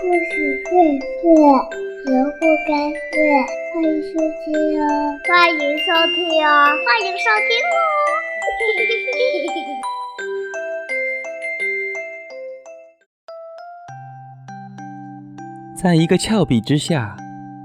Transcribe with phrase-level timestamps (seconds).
[0.00, 0.70] 故事荟
[1.00, 1.26] 萃，
[2.06, 3.18] 萝卜开会，
[3.74, 4.86] 欢迎收听哦！
[5.26, 6.16] 欢迎收听
[6.46, 6.48] 哦！
[6.86, 7.76] 欢迎收听哦！
[15.76, 17.16] 在一个峭壁之下，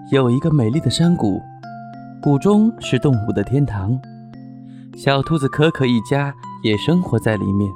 [0.09, 1.39] 有一个美丽的山谷，
[2.19, 3.95] 谷中是动物的天堂。
[4.95, 7.71] 小兔子可可一家也生活在里面。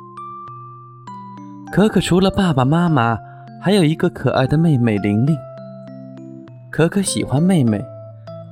[1.72, 3.20] 可可除了爸爸妈妈，
[3.60, 5.36] 还有一个可爱的妹妹玲玲。
[6.70, 7.84] 可可喜欢妹妹，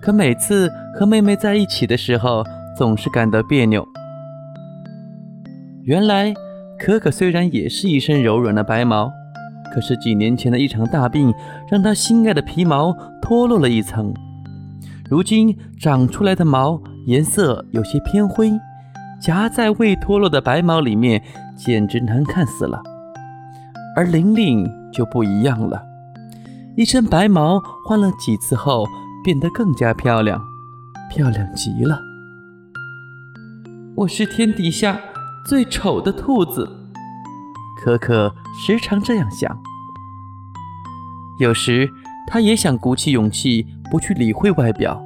[0.01, 2.43] 可每次和妹妹在一起的时候，
[2.77, 3.85] 总是感到别扭。
[5.83, 6.33] 原来，
[6.79, 9.11] 可可虽然也是一身柔软的白毛，
[9.71, 11.31] 可是几年前的一场大病，
[11.69, 14.13] 让她心爱的皮毛脱落了一层。
[15.07, 18.51] 如今长出来的毛颜色有些偏灰，
[19.21, 21.21] 夹在未脱落的白毛里面，
[21.55, 22.81] 简直难看死了。
[23.95, 25.83] 而玲玲就不一样了，
[26.77, 28.85] 一身白毛换了几次后，
[29.23, 30.41] 变得更加漂亮，
[31.09, 31.99] 漂亮极了。
[33.95, 34.99] 我是天底下
[35.45, 36.69] 最丑的兔子，
[37.83, 38.33] 可可
[38.65, 39.57] 时常这样想。
[41.39, 41.89] 有时，
[42.27, 45.01] 她也想鼓起勇气，不去理会外表。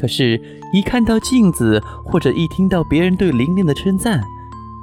[0.00, 0.40] 可是，
[0.72, 4.22] 一看到镜子，或者一听到别人对玲玲的称赞，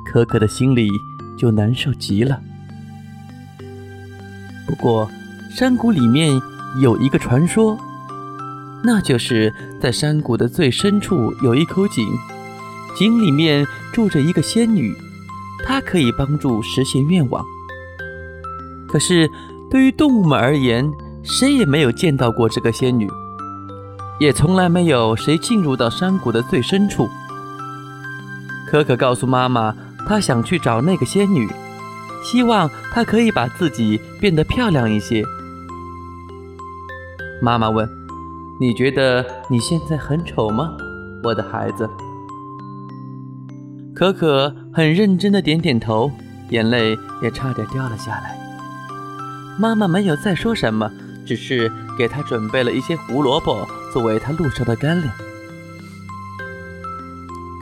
[0.05, 0.89] 可可的心里
[1.37, 2.41] 就难受极了。
[4.69, 5.09] 不过，
[5.49, 6.39] 山谷里面
[6.79, 7.75] 有一个传说，
[8.83, 12.07] 那就是在山谷的最深处有一口井，
[12.95, 14.95] 井里面住着一个仙女，
[15.65, 17.43] 她可以帮助实现愿望。
[18.87, 19.27] 可是，
[19.71, 20.87] 对于动物们而言，
[21.23, 23.09] 谁也没有见到过这个仙女，
[24.19, 27.09] 也从来没有谁进入到山谷的最深处。
[28.67, 29.75] 可可告诉妈妈，
[30.07, 31.49] 她想去找那个仙女。
[32.23, 35.23] 希望她可以把自己变得漂亮一些。
[37.41, 37.89] 妈妈问
[38.59, 40.75] ：“你觉得你现在很丑吗，
[41.23, 41.89] 我的孩子？”
[43.95, 46.11] 可可很认真的点点头，
[46.49, 48.37] 眼泪也差点掉了下来。
[49.57, 50.89] 妈妈没有再说什么，
[51.25, 55.13] 只是给她准备了一些胡萝卜作为她路上的干粮。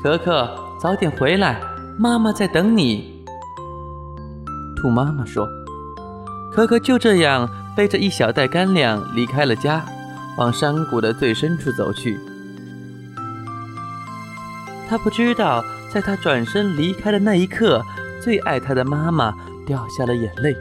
[0.04, 0.48] 可可，
[0.80, 1.60] 早点回来，
[1.98, 3.17] 妈妈在等你。
[4.78, 5.50] 兔妈妈说
[6.54, 9.84] ：“可可就这样背着一小袋干粮离开了家，
[10.38, 12.18] 往山谷的最深处走去。
[14.88, 17.82] 他不知道，在他转身离开的那一刻，
[18.22, 19.34] 最爱他的妈妈
[19.66, 20.56] 掉下了眼泪。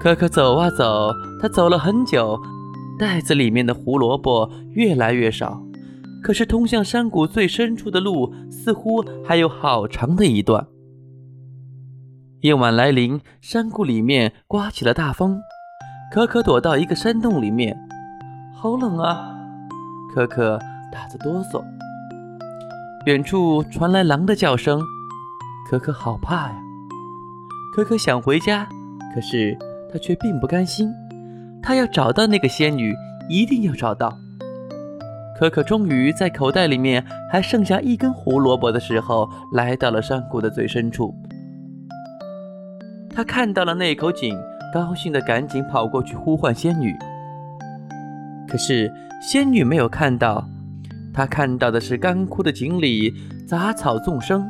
[0.00, 2.40] 可可走啊走，他走了很久，
[2.98, 5.62] 袋子里面的胡萝卜越来越少，
[6.22, 10.66] 可是通向山谷最深处的路似乎还有好长的一段。”
[12.44, 15.40] 夜晚来临，山谷里面刮起了大风。
[16.12, 17.74] 可可躲到一个山洞里面，
[18.54, 19.34] 好冷啊！
[20.14, 20.58] 可可
[20.92, 21.64] 打着哆嗦。
[23.06, 24.78] 远处传来狼的叫声，
[25.70, 26.56] 可可好怕呀！
[27.74, 28.68] 可可想回家，
[29.14, 29.56] 可是
[29.90, 30.92] 他却并不甘心。
[31.62, 32.94] 他要找到那个仙女，
[33.26, 34.18] 一定要找到。
[35.40, 41.14] 可可终于在口袋里面还剩下一根胡萝卜的时候，来到了山谷的最深处。
[43.14, 44.36] 他看到了那口井，
[44.72, 46.92] 高兴的赶紧跑过去呼唤仙女。
[48.48, 48.92] 可是
[49.22, 50.48] 仙女没有看到，
[51.12, 53.14] 她看到的是干枯的井里
[53.46, 54.44] 杂草纵生。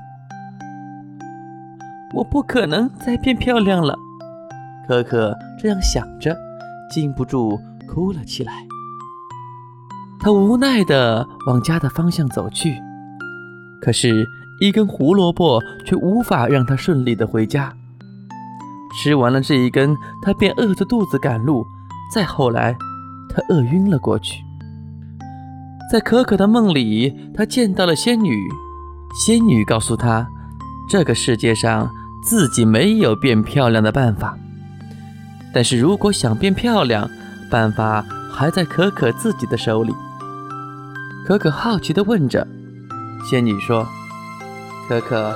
[2.15, 3.95] 我不可能再变漂亮了，
[4.89, 6.35] 可可这样想着，
[6.91, 8.53] 禁不住哭了起来。
[10.21, 12.81] 他无奈地往家的方向走去，
[13.83, 14.27] 可是，
[14.61, 17.75] 一根胡萝卜却无法让他顺利地回家。
[18.97, 21.67] 吃完了这一根，他便饿着肚子赶路。
[22.13, 22.77] 再后来，
[23.29, 24.45] 他饿晕了过去。
[25.91, 28.37] 在可可的梦里，他见到了仙女。
[29.27, 30.27] 仙女告诉他，
[30.89, 31.91] 这个世界上
[32.25, 34.37] 自己没有变漂亮的办法。
[35.53, 37.09] 但是如果想变漂亮，
[37.51, 39.93] 办法还在可可自己的手里。
[41.27, 42.47] 可可好奇地问着，
[43.31, 43.87] 仙女说
[44.89, 45.35] ：“可可，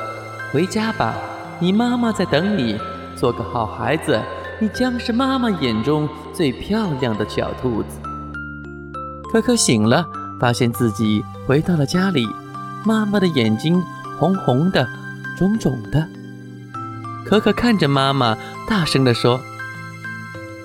[0.52, 1.14] 回家吧，
[1.60, 2.78] 你妈妈在等你。”
[3.18, 4.20] 做个好孩子，
[4.60, 7.98] 你将是妈妈眼中最漂亮的小兔子。
[9.32, 10.06] 可可醒了，
[10.40, 12.26] 发现自己回到了家里，
[12.84, 13.82] 妈妈的眼睛
[14.18, 14.86] 红红的、
[15.36, 16.06] 肿肿的。
[17.26, 18.36] 可可看着妈妈，
[18.68, 19.40] 大声地说：“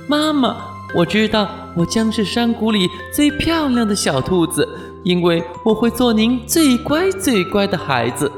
[0.07, 0.55] 妈妈，
[0.93, 4.67] 我知道我将是山谷里最漂亮的小兔子，
[5.03, 8.31] 因为我会做您最乖最乖的孩子。”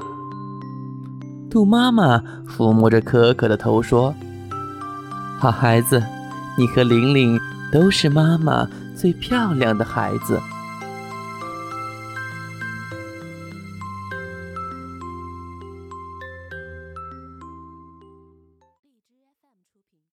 [1.55, 4.13] 兔妈妈抚摸着可可的头说
[5.39, 6.03] ：“好孩子，
[6.57, 7.39] 你和玲玲
[7.71, 10.37] 都是妈妈最漂亮的孩子。